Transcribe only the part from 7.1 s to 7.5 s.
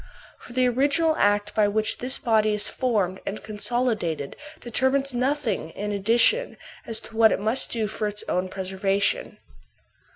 what it